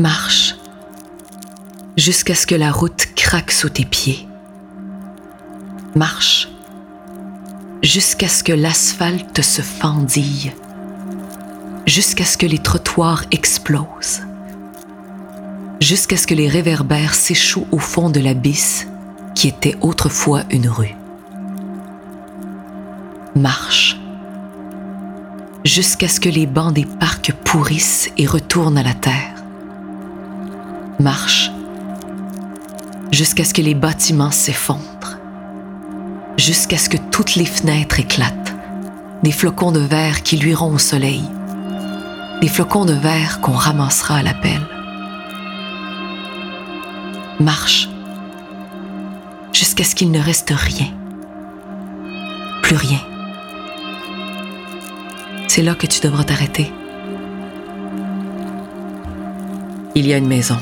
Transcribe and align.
Marche 0.00 0.56
jusqu'à 1.98 2.34
ce 2.34 2.46
que 2.46 2.54
la 2.54 2.72
route 2.72 3.08
craque 3.14 3.50
sous 3.50 3.68
tes 3.68 3.84
pieds. 3.84 4.26
Marche 5.94 6.48
jusqu'à 7.82 8.28
ce 8.28 8.42
que 8.42 8.54
l'asphalte 8.54 9.42
se 9.42 9.60
fendille, 9.60 10.52
jusqu'à 11.84 12.24
ce 12.24 12.38
que 12.38 12.46
les 12.46 12.56
trottoirs 12.56 13.24
explosent, 13.30 14.22
jusqu'à 15.82 16.16
ce 16.16 16.26
que 16.26 16.34
les 16.34 16.48
réverbères 16.48 17.12
s'échouent 17.12 17.68
au 17.70 17.78
fond 17.78 18.08
de 18.08 18.20
l'abysse 18.20 18.86
qui 19.34 19.48
était 19.48 19.76
autrefois 19.82 20.44
une 20.48 20.70
rue. 20.70 20.96
Marche 23.36 23.98
jusqu'à 25.66 26.08
ce 26.08 26.20
que 26.20 26.30
les 26.30 26.46
bancs 26.46 26.72
des 26.72 26.86
parcs 26.86 27.34
pourrissent 27.44 28.10
et 28.16 28.26
retournent 28.26 28.78
à 28.78 28.82
la 28.82 28.94
terre 28.94 29.39
marche 31.00 31.50
jusqu'à 33.10 33.44
ce 33.44 33.54
que 33.54 33.62
les 33.62 33.74
bâtiments 33.74 34.30
s'effondrent, 34.30 35.18
jusqu'à 36.36 36.78
ce 36.78 36.88
que 36.88 36.98
toutes 37.10 37.34
les 37.34 37.46
fenêtres 37.46 37.98
éclatent, 38.00 38.54
des 39.22 39.32
flocons 39.32 39.72
de 39.72 39.80
verre 39.80 40.22
qui 40.22 40.36
luiront 40.36 40.74
au 40.74 40.78
soleil, 40.78 41.24
des 42.40 42.48
flocons 42.48 42.84
de 42.84 42.92
verre 42.92 43.40
qu'on 43.40 43.52
ramassera 43.52 44.16
à 44.16 44.22
la 44.22 44.34
pelle. 44.34 44.66
Marche 47.40 47.88
jusqu'à 49.52 49.84
ce 49.84 49.94
qu'il 49.94 50.10
ne 50.10 50.20
reste 50.20 50.52
rien, 50.54 50.88
plus 52.62 52.76
rien. 52.76 53.00
C'est 55.48 55.62
là 55.62 55.74
que 55.74 55.86
tu 55.86 56.00
devras 56.00 56.24
t'arrêter. 56.24 56.72
Il 59.96 60.06
y 60.06 60.14
a 60.14 60.18
une 60.18 60.28
maison. 60.28 60.56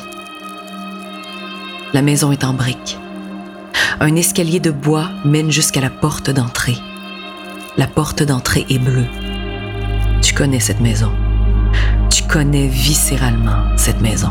La 1.98 2.02
maison 2.02 2.30
est 2.30 2.44
en 2.44 2.52
briques. 2.52 2.96
Un 3.98 4.14
escalier 4.14 4.60
de 4.60 4.70
bois 4.70 5.10
mène 5.24 5.50
jusqu'à 5.50 5.80
la 5.80 5.90
porte 5.90 6.30
d'entrée. 6.30 6.78
La 7.76 7.88
porte 7.88 8.22
d'entrée 8.22 8.64
est 8.70 8.78
bleue. 8.78 9.08
Tu 10.22 10.32
connais 10.32 10.60
cette 10.60 10.78
maison. 10.78 11.10
Tu 12.08 12.22
connais 12.22 12.68
viscéralement 12.68 13.76
cette 13.76 14.00
maison. 14.00 14.30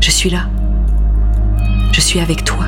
Je 0.00 0.10
suis 0.10 0.30
là. 0.30 0.48
Je 1.92 2.00
suis 2.00 2.18
avec 2.18 2.42
toi. 2.42 2.66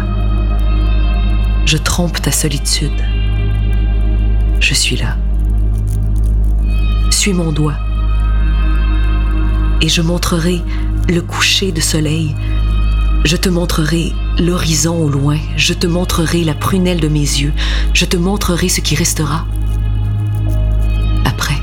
Je 1.66 1.78
trompe 1.78 2.22
ta 2.22 2.30
solitude. 2.30 3.02
Je 4.60 4.72
suis 4.72 4.96
là. 4.96 5.16
Suis 7.10 7.32
mon 7.32 7.50
doigt. 7.50 7.78
Et 9.80 9.88
je 9.88 10.00
montrerai 10.00 10.62
le 11.10 11.22
coucher 11.22 11.72
de 11.72 11.80
soleil. 11.80 12.34
Je 13.24 13.36
te 13.36 13.48
montrerai 13.48 14.12
l'horizon 14.38 14.96
au 14.96 15.08
loin, 15.08 15.38
je 15.56 15.74
te 15.74 15.86
montrerai 15.86 16.44
la 16.44 16.54
prunelle 16.54 17.00
de 17.00 17.08
mes 17.08 17.18
yeux, 17.18 17.52
je 17.92 18.04
te 18.04 18.16
montrerai 18.16 18.68
ce 18.68 18.80
qui 18.80 18.94
restera 18.94 19.44
après. 21.24 21.58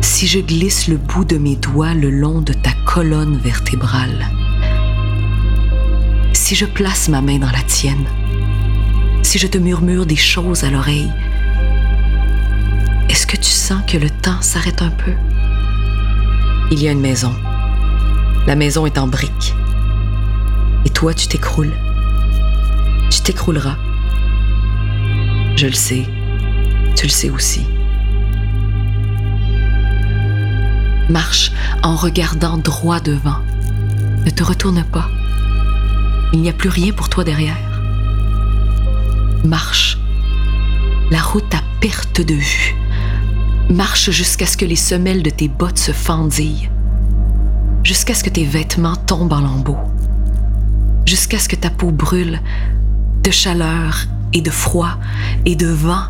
Si 0.00 0.26
je 0.26 0.38
glisse 0.38 0.88
le 0.88 0.96
bout 0.96 1.24
de 1.24 1.38
mes 1.38 1.56
doigts 1.56 1.94
le 1.94 2.10
long 2.10 2.40
de 2.40 2.52
ta 2.52 2.72
colonne 2.86 3.36
vertébrale, 3.36 4.26
si 6.32 6.54
je 6.54 6.66
place 6.66 7.08
ma 7.08 7.20
main 7.20 7.38
dans 7.38 7.50
la 7.50 7.62
tienne, 7.62 8.06
si 9.22 9.38
je 9.38 9.46
te 9.46 9.58
murmure 9.58 10.06
des 10.06 10.16
choses 10.16 10.64
à 10.64 10.70
l'oreille, 10.70 11.10
est-ce 13.08 13.26
que 13.26 13.36
tu 13.36 13.50
sens 13.50 13.82
que 13.86 13.98
le 13.98 14.08
temps 14.08 14.40
s'arrête 14.40 14.82
un 14.82 14.90
peu? 14.90 15.12
Il 16.72 16.82
y 16.82 16.88
a 16.88 16.92
une 16.92 17.00
maison. 17.00 17.34
La 18.46 18.56
maison 18.56 18.86
est 18.86 18.96
en 18.96 19.06
briques. 19.06 19.54
Et 20.86 20.88
toi, 20.88 21.12
tu 21.12 21.26
t'écroules. 21.26 21.74
Tu 23.10 23.20
t'écrouleras. 23.20 23.76
Je 25.54 25.66
le 25.66 25.74
sais. 25.74 26.06
Tu 26.96 27.04
le 27.04 27.10
sais 27.10 27.28
aussi. 27.28 27.66
Marche 31.10 31.52
en 31.82 31.94
regardant 31.94 32.56
droit 32.56 33.00
devant. 33.00 33.42
Ne 34.24 34.30
te 34.30 34.42
retourne 34.42 34.82
pas. 34.82 35.10
Il 36.32 36.40
n'y 36.40 36.48
a 36.48 36.54
plus 36.54 36.70
rien 36.70 36.94
pour 36.94 37.10
toi 37.10 37.22
derrière. 37.22 37.82
Marche. 39.44 39.98
La 41.10 41.20
route 41.20 41.54
à 41.54 41.60
perte 41.82 42.22
de 42.22 42.32
vue. 42.32 42.81
Marche 43.72 44.10
jusqu'à 44.10 44.44
ce 44.44 44.58
que 44.58 44.66
les 44.66 44.76
semelles 44.76 45.22
de 45.22 45.30
tes 45.30 45.48
bottes 45.48 45.78
se 45.78 45.92
fendillent, 45.92 46.68
jusqu'à 47.82 48.12
ce 48.12 48.22
que 48.22 48.28
tes 48.28 48.44
vêtements 48.44 48.96
tombent 48.96 49.32
en 49.32 49.40
lambeaux, 49.40 49.78
jusqu'à 51.06 51.38
ce 51.38 51.48
que 51.48 51.56
ta 51.56 51.70
peau 51.70 51.90
brûle 51.90 52.40
de 53.22 53.30
chaleur 53.30 54.04
et 54.34 54.42
de 54.42 54.50
froid 54.50 54.98
et 55.46 55.56
de 55.56 55.68
vent. 55.68 56.02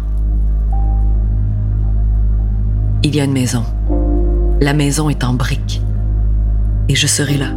Il 3.04 3.14
y 3.14 3.20
a 3.20 3.24
une 3.24 3.32
maison. 3.32 3.64
La 4.60 4.74
maison 4.74 5.08
est 5.08 5.22
en 5.22 5.34
briques. 5.34 5.82
Et 6.88 6.96
je 6.96 7.06
serai 7.06 7.36
là. 7.36 7.52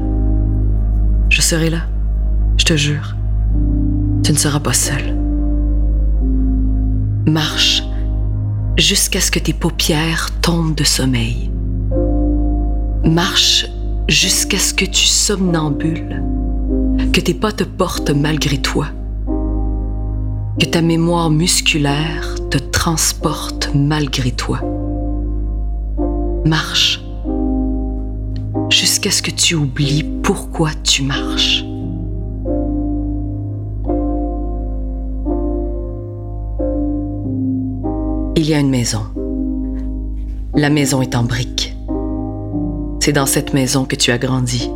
Je 1.30 1.42
serai 1.42 1.72
là. 1.72 1.82
Je 2.58 2.66
te 2.66 2.78
jure. 2.78 3.16
Tu 4.24 4.32
ne 4.32 4.38
seras 4.38 4.60
pas 4.60 4.74
seul. 4.74 5.18
Marche 7.26 7.82
jusqu'à 8.78 9.22
ce 9.22 9.32
que 9.32 9.40
tes 9.40 9.54
paupières 9.54 10.30
tombent 10.42 10.76
de 10.76 10.84
sommeil. 10.84 11.50
Marche 13.04 13.68
jusqu'à 14.08 14.60
ce 14.60 14.74
que 14.74 14.86
tu 14.86 15.06
somnambules, 15.06 16.24
que 17.14 17.22
tes 17.22 17.34
pas 17.34 17.52
te 17.52 17.64
portent 17.64 18.12
malgré 18.12 18.58
toi, 18.58 18.88
que 20.60 20.66
ta 20.66 20.82
mémoire 20.82 21.30
musculaire 21.30 22.36
te 22.52 22.58
transporte 22.58 23.72
malgré 23.74 24.32
toi. 24.32 24.60
Marche 26.46 27.02
jusqu'à 28.70 29.12
ce 29.12 29.22
que 29.22 29.32
tu 29.32 29.56
oublies 29.56 30.04
pourquoi 30.22 30.72
tu 30.84 31.04
marches. 31.04 31.65
Il 38.38 38.50
y 38.50 38.54
a 38.54 38.60
une 38.60 38.70
maison. 38.70 39.00
La 40.56 40.70
maison 40.70 41.02
est 41.02 41.16
en 41.16 41.24
briques. 41.24 41.74
C'est 43.00 43.14
dans 43.14 43.26
cette 43.26 43.54
maison 43.54 43.86
que 43.86 43.96
tu 43.96 44.12
as 44.12 44.18
grandi. 44.18 44.70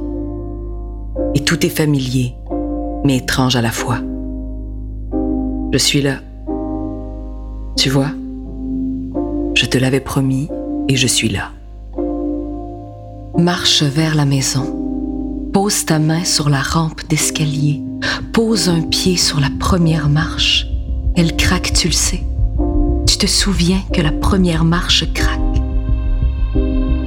Et 1.35 1.41
tout 1.41 1.65
est 1.65 1.69
familier, 1.69 2.35
mais 3.03 3.17
étrange 3.17 3.57
à 3.57 3.61
la 3.61 3.71
fois. 3.71 3.97
Je 5.73 5.77
suis 5.77 6.01
là. 6.01 6.19
Tu 7.75 7.89
vois, 7.89 8.11
je 9.55 9.65
te 9.65 9.77
l'avais 9.77 9.99
promis 9.99 10.47
et 10.87 10.95
je 10.95 11.07
suis 11.07 11.29
là. 11.29 11.51
Marche 13.37 13.83
vers 13.83 14.15
la 14.15 14.23
maison. 14.23 15.49
Pose 15.51 15.83
ta 15.83 15.99
main 15.99 16.23
sur 16.23 16.49
la 16.49 16.61
rampe 16.61 17.05
d'escalier. 17.09 17.83
Pose 18.31 18.69
un 18.69 18.83
pied 18.83 19.17
sur 19.17 19.41
la 19.41 19.49
première 19.59 20.07
marche. 20.07 20.65
Elle 21.17 21.35
craque, 21.35 21.73
tu 21.73 21.89
le 21.89 21.93
sais 21.93 22.23
te 23.19 23.27
souviens 23.27 23.81
que 23.93 23.99
la 24.01 24.13
première 24.13 24.63
marche 24.63 25.03
craque. 25.13 25.39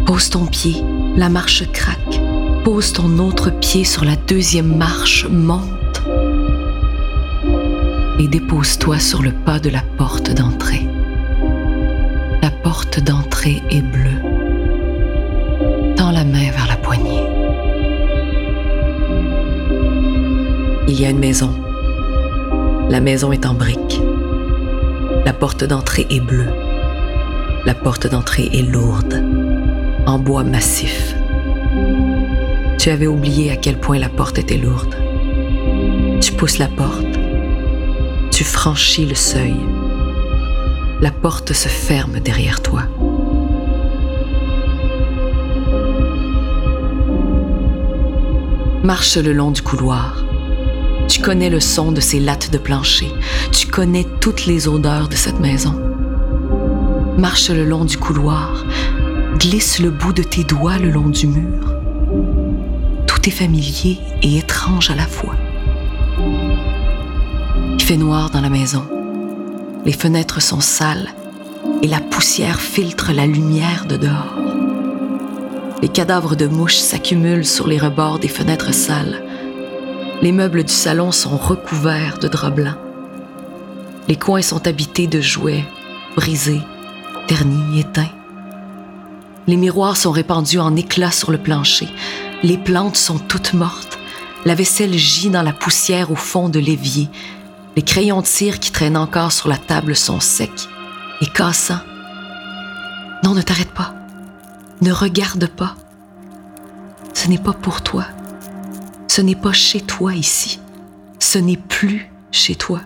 Pose 0.04 0.28
ton 0.28 0.44
pied, 0.44 0.76
la 1.16 1.30
marche 1.30 1.64
craque. 1.72 2.20
Pose 2.64 2.92
ton 2.92 3.18
autre 3.18 3.48
pied 3.48 3.84
sur 3.84 4.04
la 4.04 4.16
deuxième 4.16 4.76
marche, 4.76 5.26
monte. 5.30 6.02
Et 8.18 8.28
dépose-toi 8.28 8.98
sur 8.98 9.22
le 9.22 9.32
pas 9.32 9.58
de 9.58 9.70
la 9.70 9.80
porte 9.96 10.34
d'entrée. 10.34 10.86
La 12.42 12.50
porte 12.50 13.00
d'entrée 13.00 13.62
est 13.70 13.80
bleue. 13.80 14.20
Tends 15.96 16.10
la 16.10 16.24
main 16.24 16.50
vers 16.50 16.66
la 16.68 16.76
poignée. 16.76 17.24
Il 20.88 21.00
y 21.00 21.06
a 21.06 21.10
une 21.10 21.20
maison. 21.20 21.54
La 22.90 23.00
maison 23.00 23.32
est 23.32 23.46
en 23.46 23.54
briques. 23.54 24.02
La 25.24 25.32
porte 25.32 25.62
d'entrée 25.62 26.06
est 26.10 26.20
bleue. 26.20 26.52
La 27.64 27.74
porte 27.74 28.08
d'entrée 28.08 28.48
est 28.52 28.62
lourde, 28.62 29.22
en 30.04 30.18
bois 30.18 30.42
massif. 30.42 31.14
Tu 32.76 32.90
avais 32.90 33.06
oublié 33.06 33.52
à 33.52 33.56
quel 33.56 33.78
point 33.78 34.00
la 34.00 34.08
porte 34.08 34.38
était 34.38 34.56
lourde. 34.56 34.96
Tu 36.20 36.32
pousses 36.32 36.58
la 36.58 36.66
porte. 36.66 37.06
Tu 38.32 38.42
franchis 38.42 39.06
le 39.06 39.14
seuil. 39.14 39.54
La 41.00 41.12
porte 41.12 41.52
se 41.52 41.68
ferme 41.68 42.18
derrière 42.18 42.60
toi. 42.60 42.82
Marche 48.82 49.16
le 49.18 49.32
long 49.32 49.52
du 49.52 49.62
couloir. 49.62 50.21
Tu 51.08 51.20
connais 51.20 51.50
le 51.50 51.60
son 51.60 51.92
de 51.92 52.00
ces 52.00 52.20
lattes 52.20 52.50
de 52.50 52.58
plancher. 52.58 53.12
Tu 53.52 53.66
connais 53.66 54.06
toutes 54.20 54.46
les 54.46 54.68
odeurs 54.68 55.08
de 55.08 55.14
cette 55.14 55.40
maison. 55.40 55.74
Marche 57.18 57.50
le 57.50 57.64
long 57.64 57.84
du 57.84 57.98
couloir. 57.98 58.64
Glisse 59.38 59.78
le 59.78 59.90
bout 59.90 60.12
de 60.12 60.22
tes 60.22 60.44
doigts 60.44 60.78
le 60.78 60.90
long 60.90 61.08
du 61.08 61.26
mur. 61.26 61.74
Tout 63.06 63.28
est 63.28 63.32
familier 63.32 63.98
et 64.22 64.38
étrange 64.38 64.90
à 64.90 64.94
la 64.94 65.06
fois. 65.06 65.34
Il 67.74 67.82
fait 67.82 67.96
noir 67.96 68.30
dans 68.30 68.40
la 68.40 68.50
maison. 68.50 68.84
Les 69.84 69.92
fenêtres 69.92 70.40
sont 70.40 70.60
sales 70.60 71.08
et 71.82 71.88
la 71.88 72.00
poussière 72.00 72.60
filtre 72.60 73.12
la 73.12 73.26
lumière 73.26 73.86
de 73.86 73.96
dehors. 73.96 74.36
Les 75.82 75.88
cadavres 75.88 76.36
de 76.36 76.46
mouches 76.46 76.76
s'accumulent 76.76 77.44
sur 77.44 77.66
les 77.66 77.78
rebords 77.78 78.20
des 78.20 78.28
fenêtres 78.28 78.72
sales. 78.72 79.24
Les 80.22 80.30
meubles 80.30 80.62
du 80.62 80.72
salon 80.72 81.10
sont 81.10 81.36
recouverts 81.36 82.18
de 82.20 82.28
draps 82.28 82.54
blancs. 82.54 82.78
Les 84.06 84.14
coins 84.14 84.40
sont 84.40 84.68
habités 84.68 85.08
de 85.08 85.20
jouets 85.20 85.64
brisés, 86.14 86.62
ternis, 87.26 87.80
éteints. 87.80 88.12
Les 89.48 89.56
miroirs 89.56 89.96
sont 89.96 90.12
répandus 90.12 90.60
en 90.60 90.76
éclats 90.76 91.10
sur 91.10 91.32
le 91.32 91.38
plancher. 91.38 91.88
Les 92.44 92.56
plantes 92.56 92.96
sont 92.96 93.18
toutes 93.18 93.52
mortes. 93.52 93.98
La 94.44 94.54
vaisselle 94.54 94.96
gît 94.96 95.30
dans 95.30 95.42
la 95.42 95.52
poussière 95.52 96.12
au 96.12 96.16
fond 96.16 96.48
de 96.48 96.60
l'évier. 96.60 97.08
Les 97.74 97.82
crayons 97.82 98.20
de 98.20 98.26
cire 98.26 98.60
qui 98.60 98.70
traînent 98.70 98.96
encore 98.96 99.32
sur 99.32 99.48
la 99.48 99.56
table 99.56 99.96
sont 99.96 100.20
secs 100.20 100.68
et 101.20 101.26
cassants. 101.26 101.80
Non, 103.24 103.34
ne 103.34 103.42
t'arrête 103.42 103.72
pas. 103.72 103.92
Ne 104.82 104.92
regarde 104.92 105.48
pas. 105.48 105.74
Ce 107.12 107.26
n'est 107.26 107.38
pas 107.38 107.52
pour 107.52 107.82
toi. 107.82 108.04
Ce 109.14 109.20
n'est 109.20 109.36
pas 109.36 109.52
chez 109.52 109.82
toi 109.82 110.14
ici. 110.14 110.58
Ce 111.18 111.38
n'est 111.38 111.58
plus 111.58 112.10
chez 112.30 112.54
toi. 112.54 112.80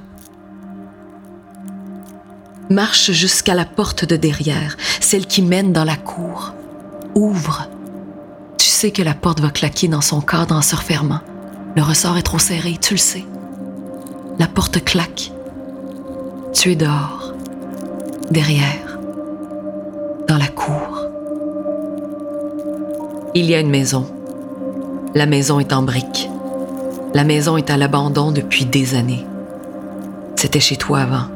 Marche 2.69 3.13
jusqu'à 3.13 3.55
la 3.55 3.65
porte 3.65 4.05
de 4.05 4.17
derrière, 4.17 4.77
celle 5.01 5.27
qui 5.27 5.41
mène 5.41 5.73
dans 5.73 5.85
la 5.85 5.95
cour. 5.95 6.53
Ouvre. 7.15 7.69
Tu 8.59 8.67
sais 8.67 8.91
que 8.91 9.05
la 9.05 9.15
porte 9.15 9.39
va 9.39 9.51
claquer 9.51 9.87
dans 9.87 10.01
son 10.01 10.21
cadre 10.21 10.57
en 10.57 10.63
se 10.63 10.75
refermant. 10.75 11.21
Le 11.77 11.85
ressort 11.85 12.19
est 12.19 12.23
trop 12.23 12.41
serré, 12.41 12.77
tu 12.81 12.95
le 12.95 12.99
sais. 12.99 13.25
La 14.41 14.49
porte 14.49 14.83
claque. 14.83 15.31
Tu 16.53 16.73
es 16.73 16.75
dehors, 16.75 17.35
derrière, 18.33 18.99
dans 20.27 20.39
la 20.39 20.49
cour. 20.49 21.07
Il 23.37 23.45
y 23.45 23.55
a 23.55 23.61
une 23.61 23.71
maison. 23.71 24.16
La 25.17 25.27
maison 25.27 25.59
est 25.59 25.73
en 25.73 25.83
briques. 25.83 26.31
La 27.13 27.25
maison 27.25 27.57
est 27.57 27.71
à 27.71 27.77
l'abandon 27.77 28.31
depuis 28.31 28.67
des 28.67 28.95
années. 28.95 29.27
C'était 30.37 30.61
chez 30.61 30.77
toi 30.77 31.01
avant, 31.01 31.27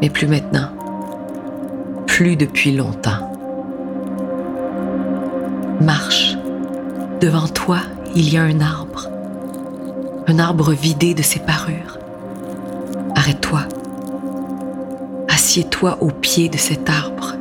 mais 0.00 0.10
plus 0.10 0.28
maintenant. 0.28 0.68
Plus 2.06 2.36
depuis 2.36 2.70
longtemps. 2.76 3.32
Marche. 5.80 6.36
Devant 7.20 7.48
toi, 7.48 7.78
il 8.14 8.32
y 8.32 8.36
a 8.36 8.42
un 8.42 8.60
arbre 8.60 9.08
un 10.28 10.38
arbre 10.38 10.72
vidé 10.72 11.14
de 11.14 11.22
ses 11.22 11.40
parures. 11.40 11.98
Arrête-toi. 13.16 13.62
Assieds-toi 15.28 15.96
au 16.02 16.08
pied 16.10 16.50
de 16.50 16.58
cet 16.58 16.90
arbre, 16.90 17.34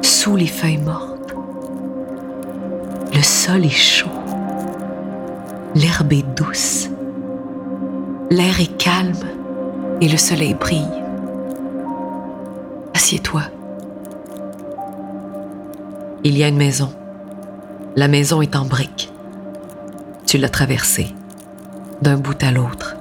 sous 0.00 0.34
les 0.34 0.46
feuilles 0.46 0.78
mortes. 0.78 1.34
Le 3.14 3.22
sol 3.22 3.66
est 3.66 3.68
chaud. 3.68 4.08
L'herbe 5.76 6.14
est 6.14 6.26
douce. 6.34 6.88
L'air 8.30 8.58
est 8.62 8.78
calme 8.78 9.12
et 10.00 10.08
le 10.08 10.16
soleil 10.16 10.54
brille. 10.54 10.88
Assieds-toi. 12.94 13.42
Il 16.24 16.38
y 16.38 16.44
a 16.44 16.48
une 16.48 16.56
maison. 16.56 16.94
La 17.94 18.08
maison 18.08 18.40
est 18.40 18.56
en 18.56 18.64
briques. 18.64 19.12
Tu 20.24 20.38
l'as 20.38 20.48
traversée 20.48 21.14
d'un 22.00 22.16
bout 22.16 22.42
à 22.42 22.52
l'autre. 22.52 22.96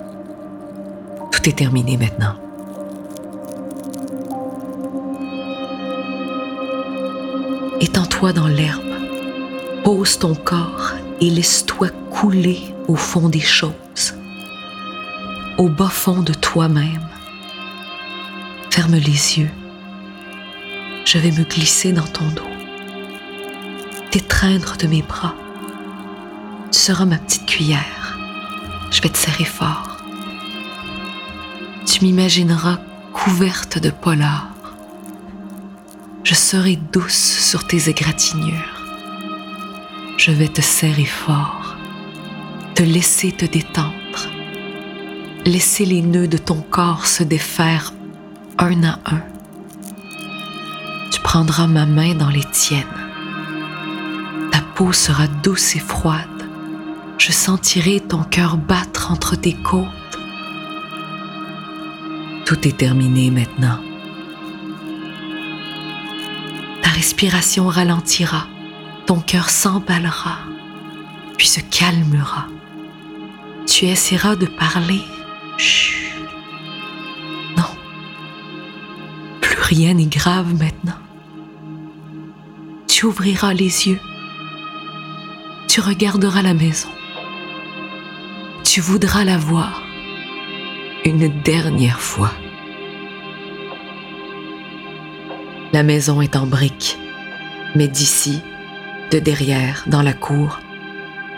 Tout 1.32 1.48
est 1.48 1.58
terminé 1.58 1.96
maintenant. 1.96 2.36
Étends-toi 7.80 8.34
dans 8.34 8.48
l'herbe, 8.48 8.84
pose 9.86 10.20
ton 10.20 10.36
corps 10.36 10.92
et 11.22 11.30
laisse-toi 11.30 11.90
couler 12.12 12.62
au 12.88 12.96
fond 12.96 13.30
des 13.30 13.40
choses, 13.40 14.16
au 15.58 15.70
bas 15.70 15.90
fond 15.90 16.22
de 16.22 16.34
toi-même. 16.34 17.08
Ferme 18.70 18.96
les 18.96 19.40
yeux. 19.40 19.52
Je 21.06 21.18
vais 21.18 21.32
me 21.32 21.44
glisser 21.44 21.94
dans 21.94 22.08
ton 22.08 22.26
dos, 22.30 22.44
t'étreindre 24.12 24.76
de 24.78 24.88
mes 24.88 25.02
bras. 25.02 25.36
Tu 26.72 26.80
seras 26.80 27.06
ma 27.06 27.18
petite 27.18 27.46
cuillère 27.46 28.06
je 28.96 29.02
vais 29.02 29.10
te 29.10 29.18
serrer 29.18 29.44
fort. 29.44 29.98
Tu 31.86 32.04
m'imagineras 32.04 32.80
couverte 33.12 33.78
de 33.78 33.90
polar. 33.90 34.50
Je 36.24 36.34
serai 36.34 36.78
douce 36.94 37.14
sur 37.14 37.68
tes 37.68 37.90
égratignures. 37.90 38.75
Je 40.26 40.32
vais 40.32 40.48
te 40.48 40.62
serrer 40.62 41.06
fort, 41.06 41.76
te 42.74 42.82
laisser 42.82 43.32
te 43.32 43.46
détendre, 43.46 43.94
laisser 45.46 45.86
les 45.86 46.02
nœuds 46.02 46.28
de 46.28 46.40
ton 46.40 46.62
corps 46.62 47.06
se 47.06 47.22
défaire 47.22 47.94
un 48.58 48.84
à 48.86 48.98
un. 49.06 49.22
Tu 51.12 51.22
prendras 51.22 51.68
ma 51.68 51.86
main 51.86 52.16
dans 52.16 52.32
les 52.32 52.44
tiennes. 52.46 52.82
Ta 54.52 54.62
peau 54.74 54.92
sera 54.94 55.28
douce 55.28 55.76
et 55.76 55.80
froide 55.80 56.36
je 57.20 57.32
sentirai 57.32 58.00
ton 58.00 58.24
cœur 58.24 58.58
battre 58.58 59.12
entre 59.12 59.36
tes 59.36 59.54
côtes. 59.54 59.86
Tout 62.46 62.68
est 62.68 62.78
terminé 62.78 63.30
maintenant. 63.30 63.80
Ta 66.82 66.90
respiration 66.90 67.68
ralentira, 67.68 68.48
ton 69.06 69.20
cœur 69.20 69.50
s'emballera, 69.50 70.40
puis 71.38 71.48
se 71.48 71.60
calmera. 71.60 72.48
Tu 73.68 73.86
essaieras 73.86 74.36
de 74.36 74.46
parler. 74.46 75.02
Chut. 75.58 76.14
Non. 77.58 77.64
Plus 79.42 79.60
rien 79.60 79.94
n'est 79.94 80.06
grave 80.06 80.54
maintenant. 80.54 81.00
Tu 82.88 83.06
ouvriras 83.06 83.54
les 83.54 83.88
yeux. 83.88 84.00
Tu 85.68 85.82
regarderas 85.82 86.42
la 86.42 86.54
maison 86.54 86.90
tu 88.76 88.82
voudras 88.82 89.24
la 89.24 89.38
voir 89.38 89.82
une 91.06 91.30
dernière 91.44 92.02
fois. 92.02 92.34
La 95.72 95.82
maison 95.82 96.20
est 96.20 96.36
en 96.36 96.46
briques, 96.46 96.98
mais 97.74 97.88
d'ici, 97.88 98.42
de 99.12 99.20
derrière, 99.20 99.84
dans 99.88 100.02
la 100.02 100.14
cour, 100.14 100.60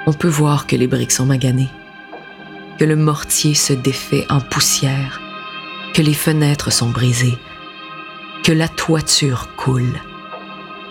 on 0.06 0.14
peut 0.14 0.28
voir 0.28 0.68
que 0.68 0.76
les 0.76 0.88
briques 0.88 1.12
sont 1.12 1.26
maganées, 1.26 1.70
que 2.80 2.86
le 2.86 2.96
mortier 2.96 3.54
se 3.56 3.74
défait 3.74 4.26
en 4.30 4.40
poussière, 4.40 5.20
que 5.94 6.02
les 6.02 6.14
fenêtres 6.14 6.72
sont 6.72 6.90
brisées, 6.90 7.38
que 8.44 8.52
la 8.52 8.68
toiture 8.68 9.50
coule, 9.58 10.00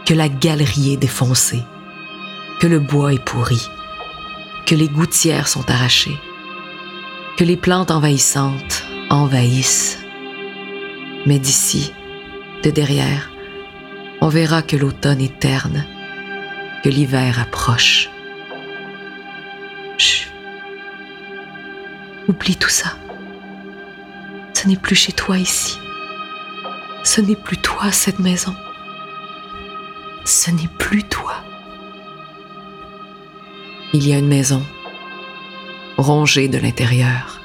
que 0.04 0.14
la 0.14 0.28
galerie 0.28 0.92
est 0.92 0.99
défoncée, 0.99 1.62
que 2.61 2.66
le 2.66 2.78
bois 2.78 3.14
est 3.14 3.25
pourri, 3.25 3.68
que 4.66 4.75
les 4.75 4.88
gouttières 4.88 5.49
sont 5.49 5.71
arrachées, 5.71 6.18
que 7.37 7.45
les 7.45 7.56
plantes 7.56 7.90
envahissantes 7.90 8.85
envahissent. 9.11 9.99
Mais 11.25 11.38
d'ici, 11.38 11.92
de 12.62 12.71
derrière, 12.71 13.30
on 14.21 14.28
verra 14.28 14.62
que 14.62 14.76
l'automne 14.76 15.21
est 15.21 15.38
terne, 15.38 15.87
l'hiver 16.88 17.40
approche. 17.40 18.11
Chut. 19.99 20.31
Oublie 22.28 22.57
tout 22.57 22.69
ça. 22.69 22.97
Ce 24.55 24.69
n'est 24.69 24.76
plus 24.76 24.97
chez 24.97 25.12
toi 25.12 25.38
ici. 25.38 25.78
Ce 27.05 27.21
n'est 27.21 27.37
plus 27.37 27.59
toi 27.59 27.93
cette 27.93 28.19
maison. 28.19 28.55
Ce 30.25 30.50
n'est 30.50 30.71
plus 30.78 31.05
toi. 31.05 31.35
Il 33.93 34.07
y 34.07 34.12
a 34.12 34.19
une 34.19 34.26
maison, 34.26 34.62
rongée 35.97 36.49
de 36.49 36.59
l'intérieur. 36.59 37.40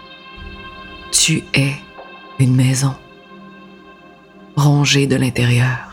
Tu 1.12 1.44
es 1.54 1.76
une 2.40 2.56
maison, 2.56 2.96
rongée 4.56 5.06
de 5.06 5.16
l'intérieur. 5.16 5.91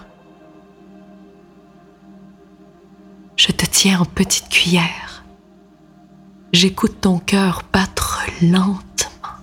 Je 3.49 3.55
te 3.55 3.65
tiens 3.65 4.01
en 4.01 4.05
petite 4.05 4.51
cuillère. 4.51 5.25
J'écoute 6.53 7.01
ton 7.01 7.19
cœur 7.19 7.63
battre 7.73 8.21
lentement, 8.43 9.39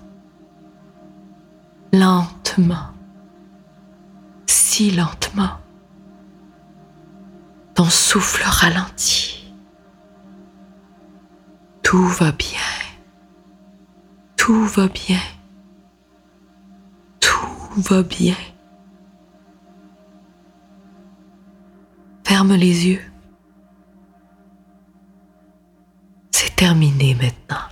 lentement, 1.92 2.92
si 4.46 4.92
lentement. 4.92 5.58
Ton 7.74 7.86
souffle 7.86 8.44
ralentit. 8.46 9.52
Tout 11.82 12.06
va 12.06 12.30
bien. 12.30 12.60
Tout 14.36 14.66
va 14.66 14.86
bien. 14.86 15.20
Tout 17.18 17.82
va 17.82 18.04
bien. 18.04 18.36
Ferme 22.24 22.54
les 22.54 22.86
yeux. 22.86 23.02
Terminé 26.56 27.14
maintenant. 27.14 27.65